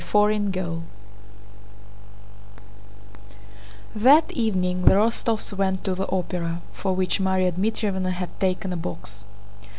[0.01, 0.81] CHAPTER VIII
[3.93, 8.77] That evening the Rostóvs went to the Opera, for which Márya Dmítrievna had taken a
[8.77, 9.25] box.